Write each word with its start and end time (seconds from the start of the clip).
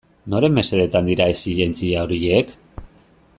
Noren 0.33 0.55
mesedetan 0.55 1.11
dira 1.11 1.27
exijentzia 1.33 2.07
horiek? 2.07 2.55